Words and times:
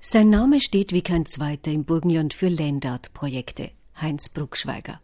Sein 0.00 0.30
Name 0.30 0.60
steht 0.60 0.92
wie 0.92 1.02
kein 1.02 1.26
zweiter 1.26 1.72
im 1.72 1.84
Burgenland 1.84 2.32
für 2.32 2.48
Landart-Projekte. 2.48 3.72
Heinz 4.00 4.28
Bruckschweiger. 4.28 5.00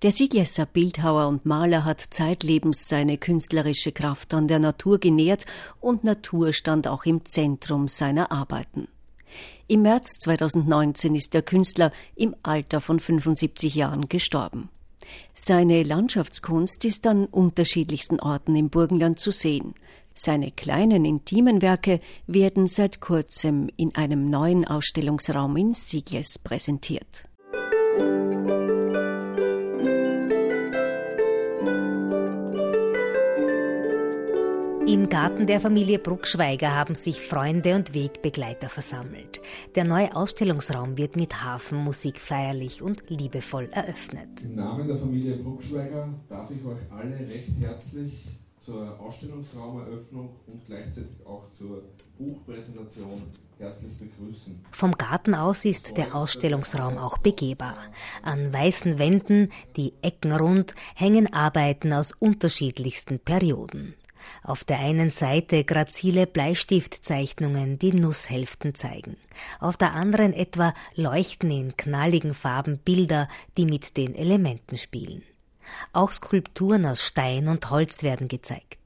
Der 0.00 0.10
Sieglesser 0.10 0.64
Bildhauer 0.64 1.28
und 1.28 1.44
Maler 1.44 1.84
hat 1.84 2.00
zeitlebens 2.00 2.88
seine 2.88 3.18
künstlerische 3.18 3.92
Kraft 3.92 4.32
an 4.32 4.48
der 4.48 4.58
Natur 4.58 4.98
genährt 4.98 5.44
und 5.80 6.02
Natur 6.02 6.54
stand 6.54 6.88
auch 6.88 7.04
im 7.04 7.26
Zentrum 7.26 7.88
seiner 7.88 8.32
Arbeiten. 8.32 8.88
Im 9.68 9.82
März 9.82 10.18
2019 10.20 11.14
ist 11.14 11.34
der 11.34 11.42
Künstler 11.42 11.92
im 12.16 12.34
Alter 12.42 12.80
von 12.80 13.00
75 13.00 13.74
Jahren 13.74 14.08
gestorben. 14.08 14.70
Seine 15.34 15.82
Landschaftskunst 15.82 16.86
ist 16.86 17.06
an 17.06 17.26
unterschiedlichsten 17.26 18.18
Orten 18.18 18.56
im 18.56 18.70
Burgenland 18.70 19.18
zu 19.18 19.30
sehen. 19.30 19.74
Seine 20.14 20.50
kleinen 20.50 21.04
intimen 21.04 21.62
Werke 21.62 22.00
werden 22.26 22.66
seit 22.66 23.00
kurzem 23.00 23.70
in 23.76 23.94
einem 23.94 24.30
neuen 24.30 24.66
Ausstellungsraum 24.66 25.56
in 25.56 25.74
Sigles 25.74 26.38
präsentiert. 26.38 27.24
Im 34.92 35.08
Garten 35.08 35.46
der 35.46 35.58
Familie 35.58 35.98
Bruckschweiger 35.98 36.74
haben 36.76 36.94
sich 36.94 37.18
Freunde 37.22 37.76
und 37.76 37.94
Wegbegleiter 37.94 38.68
versammelt. 38.68 39.40
Der 39.74 39.84
neue 39.84 40.14
Ausstellungsraum 40.14 40.98
wird 40.98 41.16
mit 41.16 41.42
Hafenmusik 41.42 42.18
feierlich 42.18 42.82
und 42.82 43.08
liebevoll 43.08 43.70
eröffnet. 43.72 44.42
Im 44.44 44.52
Namen 44.52 44.86
der 44.86 44.98
Familie 44.98 45.36
Bruckschweiger 45.36 46.12
darf 46.28 46.50
ich 46.50 46.62
euch 46.62 46.78
alle 46.90 47.18
recht 47.26 47.52
herzlich 47.58 48.28
zur 48.64 48.98
Ausstellungsraumeröffnung 49.00 50.30
und 50.46 50.66
gleichzeitig 50.66 51.24
auch 51.26 51.50
zur 51.52 51.82
Buchpräsentation 52.18 53.22
herzlich 53.58 53.92
begrüßen. 53.98 54.64
Vom 54.70 54.92
Garten 54.92 55.34
aus 55.34 55.64
ist 55.64 55.96
der 55.96 56.14
Ausstellungsraum 56.14 56.98
auch 56.98 57.18
begehbar. 57.18 57.76
An 58.22 58.52
weißen 58.52 58.98
Wänden, 58.98 59.50
die 59.76 59.94
Ecken 60.02 60.32
rund, 60.32 60.74
hängen 60.94 61.32
Arbeiten 61.32 61.92
aus 61.92 62.12
unterschiedlichsten 62.12 63.18
Perioden. 63.18 63.94
Auf 64.44 64.64
der 64.64 64.78
einen 64.78 65.10
Seite 65.10 65.64
grazile 65.64 66.26
Bleistiftzeichnungen, 66.26 67.78
die 67.78 67.92
Nusshälften 67.92 68.74
zeigen. 68.74 69.16
Auf 69.58 69.76
der 69.76 69.94
anderen 69.94 70.32
etwa 70.32 70.74
leuchten 70.94 71.50
in 71.50 71.76
knalligen 71.76 72.34
Farben 72.34 72.78
Bilder, 72.78 73.28
die 73.56 73.66
mit 73.66 73.96
den 73.96 74.14
Elementen 74.14 74.76
spielen. 74.76 75.22
Auch 75.92 76.10
Skulpturen 76.10 76.86
aus 76.86 77.02
Stein 77.02 77.48
und 77.48 77.70
Holz 77.70 78.02
werden 78.02 78.28
gezeigt. 78.28 78.78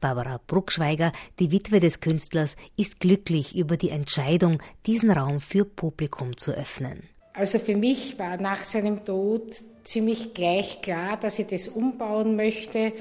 Barbara 0.00 0.40
Bruckschweiger, 0.46 1.12
die 1.38 1.50
Witwe 1.50 1.80
des 1.80 2.00
Künstlers, 2.00 2.56
ist 2.76 3.00
glücklich 3.00 3.56
über 3.56 3.76
die 3.76 3.90
Entscheidung, 3.90 4.62
diesen 4.86 5.10
Raum 5.10 5.40
für 5.40 5.64
Publikum 5.64 6.36
zu 6.36 6.52
öffnen. 6.52 7.08
Also 7.32 7.58
für 7.58 7.76
mich 7.76 8.18
war 8.18 8.36
nach 8.36 8.62
seinem 8.64 9.04
Tod 9.04 9.54
ziemlich 9.84 10.34
gleich 10.34 10.82
klar, 10.82 11.16
dass 11.16 11.38
ich 11.38 11.46
das 11.46 11.68
umbauen 11.68 12.36
möchte 12.36 12.92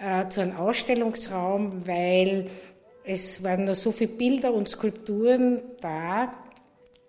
äh, 0.00 0.28
zu 0.28 0.42
einem 0.42 0.56
Ausstellungsraum, 0.56 1.86
weil 1.86 2.48
es 3.04 3.42
waren 3.42 3.64
noch 3.64 3.74
so 3.74 3.90
viele 3.90 4.12
Bilder 4.12 4.52
und 4.52 4.68
Skulpturen 4.68 5.60
da, 5.80 6.32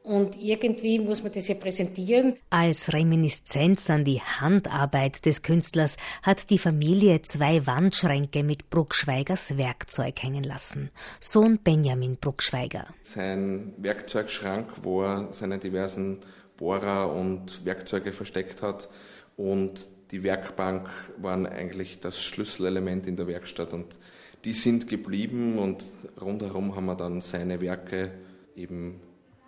und 0.03 0.41
irgendwie 0.41 0.99
muss 0.99 1.23
man 1.23 1.31
das 1.31 1.47
ja 1.47 1.55
präsentieren. 1.55 2.35
Als 2.49 2.93
Reminiszenz 2.93 3.89
an 3.89 4.03
die 4.03 4.19
Handarbeit 4.19 5.25
des 5.25 5.41
Künstlers 5.41 5.97
hat 6.23 6.49
die 6.49 6.57
Familie 6.57 7.21
zwei 7.21 7.65
Wandschränke 7.67 8.43
mit 8.43 8.69
Bruckschweigers 8.69 9.57
Werkzeug 9.57 10.21
hängen 10.23 10.43
lassen. 10.43 10.89
Sohn 11.19 11.59
Benjamin 11.63 12.17
Bruckschweiger. 12.17 12.87
Sein 13.03 13.73
Werkzeugschrank, 13.77 14.67
wo 14.83 15.03
er 15.03 15.31
seine 15.31 15.59
diversen 15.59 16.19
Bohrer 16.57 17.13
und 17.13 17.65
Werkzeuge 17.65 18.11
versteckt 18.11 18.61
hat. 18.61 18.89
Und 19.37 19.89
die 20.11 20.23
Werkbank 20.23 20.89
waren 21.17 21.45
eigentlich 21.45 21.99
das 21.99 22.21
Schlüsselelement 22.21 23.07
in 23.07 23.15
der 23.15 23.27
Werkstatt 23.27 23.73
und 23.73 23.97
die 24.43 24.53
sind 24.53 24.87
geblieben 24.87 25.59
und 25.59 25.83
rundherum 26.19 26.75
haben 26.75 26.85
wir 26.85 26.95
dann 26.95 27.21
seine 27.21 27.61
Werke 27.61 28.11
eben 28.55 28.99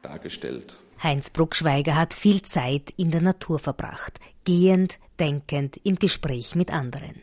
dargestellt. 0.04 0.78
Heinz 1.02 1.30
Bruckschweiger 1.30 1.96
hat 1.96 2.14
viel 2.14 2.42
Zeit 2.44 2.94
in 2.96 3.12
der 3.12 3.22
Natur 3.22 3.60
verbracht, 3.60 4.20
gehend, 4.46 5.00
denkend, 5.20 5.78
im 5.84 5.96
Gespräch 5.96 6.56
mit 6.56 6.72
anderen. 6.72 7.16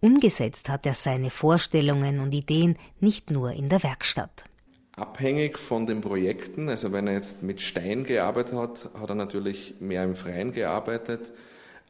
Umgesetzt 0.00 0.68
hat 0.68 0.86
er 0.86 0.94
seine 0.94 1.30
Vorstellungen 1.30 2.20
und 2.20 2.32
Ideen 2.32 2.76
nicht 3.00 3.30
nur 3.30 3.52
in 3.52 3.68
der 3.68 3.82
Werkstatt. 3.82 4.44
Abhängig 4.92 5.58
von 5.58 5.86
den 5.86 6.00
Projekten, 6.00 6.70
also 6.70 6.92
wenn 6.92 7.06
er 7.06 7.12
jetzt 7.12 7.42
mit 7.42 7.60
Stein 7.60 8.04
gearbeitet 8.04 8.54
hat, 8.54 8.90
hat 8.98 9.08
er 9.10 9.14
natürlich 9.14 9.74
mehr 9.80 10.04
im 10.04 10.14
Freien 10.14 10.52
gearbeitet. 10.52 11.32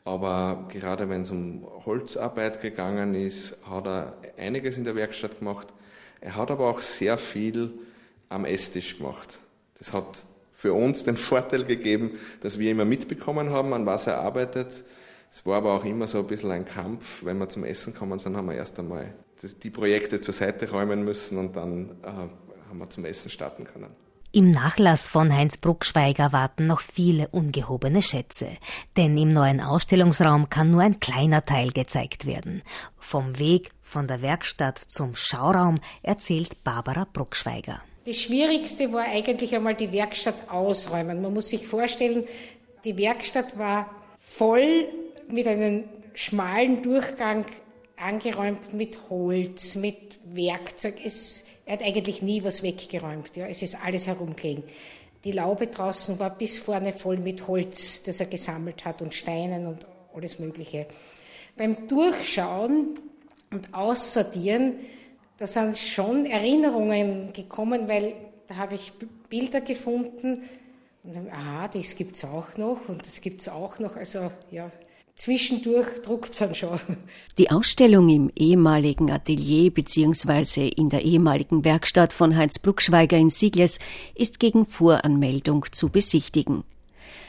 Aber 0.04 0.66
gerade 0.72 1.08
wenn 1.08 1.22
es 1.22 1.30
um 1.30 1.64
Holzarbeit 1.84 2.60
gegangen 2.60 3.14
ist, 3.14 3.58
hat 3.68 3.86
er 3.86 4.16
einiges 4.36 4.78
in 4.78 4.84
der 4.84 4.96
Werkstatt 4.96 5.38
gemacht. 5.38 5.68
Er 6.20 6.34
hat 6.34 6.50
aber 6.50 6.68
auch 6.68 6.80
sehr 6.80 7.18
viel 7.18 7.72
am 8.28 8.44
Esstisch 8.44 8.98
gemacht. 8.98 9.38
Das 9.78 9.92
hat 9.92 10.24
für 10.56 10.72
uns 10.72 11.04
den 11.04 11.16
Vorteil 11.16 11.64
gegeben, 11.64 12.12
dass 12.40 12.58
wir 12.58 12.70
immer 12.72 12.84
mitbekommen 12.84 13.50
haben, 13.50 13.72
an 13.72 13.86
was 13.86 14.06
er 14.06 14.18
arbeitet. 14.18 14.84
Es 15.30 15.44
war 15.44 15.58
aber 15.58 15.74
auch 15.74 15.84
immer 15.84 16.08
so 16.08 16.18
ein 16.18 16.26
bisschen 16.26 16.50
ein 16.50 16.64
Kampf. 16.64 17.24
Wenn 17.24 17.38
wir 17.38 17.48
zum 17.48 17.64
Essen 17.64 17.94
kommen 17.94 18.18
sind, 18.18 18.36
haben 18.36 18.46
wir 18.46 18.54
erst 18.54 18.78
einmal 18.78 19.14
die 19.62 19.70
Projekte 19.70 20.20
zur 20.20 20.32
Seite 20.32 20.70
räumen 20.70 21.04
müssen 21.04 21.36
und 21.38 21.56
dann 21.56 21.90
äh, 22.02 22.06
haben 22.06 22.78
wir 22.78 22.88
zum 22.88 23.04
Essen 23.04 23.30
starten 23.30 23.64
können. 23.64 23.90
Im 24.32 24.50
Nachlass 24.50 25.08
von 25.08 25.34
Heinz 25.34 25.56
Bruckschweiger 25.56 26.32
warten 26.32 26.66
noch 26.66 26.80
viele 26.80 27.28
ungehobene 27.28 28.02
Schätze, 28.02 28.48
denn 28.96 29.16
im 29.16 29.28
neuen 29.28 29.60
Ausstellungsraum 29.60 30.50
kann 30.50 30.70
nur 30.70 30.82
ein 30.82 31.00
kleiner 31.00 31.44
Teil 31.44 31.70
gezeigt 31.70 32.26
werden. 32.26 32.62
Vom 32.98 33.38
Weg 33.38 33.70
von 33.82 34.08
der 34.08 34.22
Werkstatt 34.22 34.78
zum 34.78 35.14
Schauraum 35.16 35.80
erzählt 36.02 36.64
Barbara 36.64 37.06
Bruckschweiger. 37.10 37.80
Das 38.06 38.18
Schwierigste 38.18 38.92
war 38.92 39.02
eigentlich 39.02 39.52
einmal 39.52 39.74
die 39.74 39.90
Werkstatt 39.90 40.48
ausräumen. 40.48 41.20
Man 41.22 41.34
muss 41.34 41.48
sich 41.48 41.66
vorstellen, 41.66 42.24
die 42.84 42.96
Werkstatt 42.98 43.58
war 43.58 43.90
voll 44.20 44.86
mit 45.28 45.48
einem 45.48 45.84
schmalen 46.14 46.82
Durchgang 46.82 47.44
angeräumt 47.96 48.72
mit 48.72 49.10
Holz, 49.10 49.74
mit 49.74 50.20
Werkzeug. 50.24 50.94
Es, 51.04 51.42
er 51.64 51.74
hat 51.74 51.82
eigentlich 51.82 52.22
nie 52.22 52.44
was 52.44 52.62
weggeräumt. 52.62 53.36
Ja. 53.36 53.48
Es 53.48 53.62
ist 53.62 53.76
alles 53.84 54.06
herumgelegen. 54.06 54.62
Die 55.24 55.32
Laube 55.32 55.66
draußen 55.66 56.20
war 56.20 56.30
bis 56.30 56.58
vorne 56.58 56.92
voll 56.92 57.16
mit 57.16 57.48
Holz, 57.48 58.04
das 58.04 58.20
er 58.20 58.26
gesammelt 58.26 58.84
hat 58.84 59.02
und 59.02 59.14
Steinen 59.14 59.66
und 59.66 59.84
alles 60.14 60.38
Mögliche. 60.38 60.86
Beim 61.56 61.88
Durchschauen 61.88 63.00
und 63.50 63.74
Aussortieren 63.74 64.74
da 65.38 65.46
sind 65.46 65.76
schon 65.76 66.26
Erinnerungen 66.26 67.32
gekommen, 67.32 67.88
weil 67.88 68.14
da 68.46 68.56
habe 68.56 68.74
ich 68.74 68.92
Bilder 69.28 69.60
gefunden 69.60 70.40
und 71.02 71.14
dann, 71.14 71.28
aha, 71.30 71.68
das 71.68 71.94
gibt 71.96 72.16
es 72.16 72.24
auch 72.24 72.56
noch 72.56 72.88
und 72.88 73.06
das 73.06 73.20
gibt 73.20 73.40
es 73.40 73.48
auch 73.48 73.78
noch. 73.78 73.96
Also 73.96 74.30
ja, 74.50 74.70
zwischendurch 75.14 76.02
druckt 76.02 76.30
es 76.30 76.38
dann 76.38 76.54
schon. 76.54 76.78
Die 77.38 77.50
Ausstellung 77.50 78.08
im 78.08 78.30
ehemaligen 78.34 79.10
Atelier 79.10 79.70
bzw. 79.70 80.68
in 80.68 80.88
der 80.88 81.02
ehemaligen 81.02 81.64
Werkstatt 81.64 82.12
von 82.12 82.36
Heinz 82.36 82.58
Bruckschweiger 82.58 83.16
in 83.16 83.30
Sigles 83.30 83.78
ist 84.14 84.40
gegen 84.40 84.64
Voranmeldung 84.64 85.66
zu 85.70 85.88
besichtigen. 85.90 86.64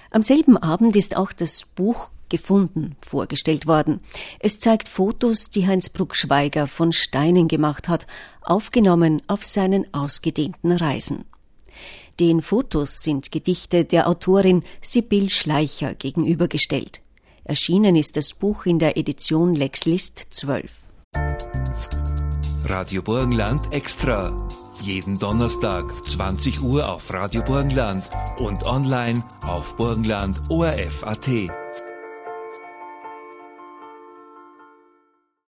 Am 0.10 0.24
selben 0.24 0.58
Abend 0.58 0.96
ist 0.96 1.18
auch 1.18 1.34
das 1.34 1.66
Buch 1.76 2.10
gefunden 2.30 2.96
vorgestellt 3.02 3.68
worden. 3.68 4.02
Es 4.40 4.60
zeigt 4.60 4.90
Fotos, 4.90 5.50
die 5.50 5.68
Heinz 5.68 5.90
Bruckschweiger 5.90 6.68
von 6.68 6.92
Steinen 6.92 7.48
gemacht 7.48 7.88
hat, 7.88 8.08
aufgenommen 8.42 9.22
auf 9.28 9.44
seinen 9.44 9.94
ausgedehnten 9.94 10.72
Reisen. 10.72 11.26
Den 12.20 12.42
Fotos 12.42 13.04
sind 13.04 13.32
Gedichte 13.32 13.86
der 13.86 14.08
Autorin 14.08 14.64
Sibyl 14.82 15.30
Schleicher 15.30 15.94
gegenübergestellt. 15.94 17.02
Erschienen 17.44 17.96
ist 17.96 18.18
das 18.18 18.34
Buch 18.34 18.66
in 18.66 18.80
der 18.80 18.98
Edition 18.98 19.54
Lex 19.54 19.86
List 19.86 20.28
12. 20.32 20.72
Radio 22.66 23.02
Burgenland 23.02 23.74
extra. 23.74 24.36
Jeden 24.84 25.16
Donnerstag 25.16 25.84
20 26.06 26.62
Uhr 26.62 26.92
auf 26.92 27.12
Radio 27.14 27.42
Burgenland 27.42 28.10
und 28.40 28.66
online 28.66 29.24
auf 29.46 29.76
burgenland.orf.at. 29.78 31.67